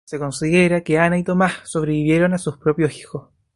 Se 0.03 0.17
considera 0.17 0.81
que 0.81 0.97
Ana 0.97 1.19
y 1.19 1.23
Thomas 1.23 1.53
sobrevivieron 1.63 2.33
a 2.33 2.39
sus 2.39 2.57
propios 2.57 2.97
hijos. 2.97 3.29